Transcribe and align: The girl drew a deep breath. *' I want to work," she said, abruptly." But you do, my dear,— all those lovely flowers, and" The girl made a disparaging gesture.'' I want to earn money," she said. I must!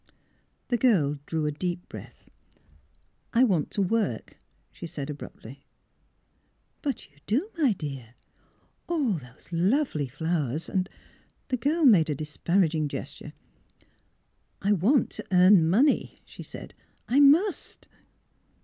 The 0.69 0.79
girl 0.79 1.19
drew 1.27 1.45
a 1.45 1.51
deep 1.51 1.87
breath. 1.87 2.27
*' 2.81 3.33
I 3.35 3.43
want 3.43 3.69
to 3.69 3.83
work," 3.83 4.39
she 4.71 4.87
said, 4.87 5.11
abruptly." 5.11 5.63
But 6.81 7.11
you 7.11 7.17
do, 7.27 7.51
my 7.59 7.73
dear,— 7.73 8.15
all 8.89 9.19
those 9.19 9.47
lovely 9.51 10.07
flowers, 10.07 10.69
and" 10.69 10.89
The 11.49 11.57
girl 11.57 11.85
made 11.85 12.09
a 12.09 12.15
disparaging 12.15 12.87
gesture.'' 12.87 13.33
I 14.63 14.71
want 14.71 15.11
to 15.11 15.25
earn 15.31 15.69
money," 15.69 16.19
she 16.25 16.41
said. 16.41 16.73
I 17.07 17.19
must! 17.19 17.87